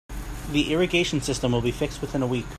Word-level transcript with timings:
The 0.51 0.73
irrigation 0.73 1.21
system 1.21 1.51
will 1.51 1.61
be 1.61 1.69
fixed 1.69 2.01
within 2.01 2.23
a 2.23 2.25
week. 2.25 2.47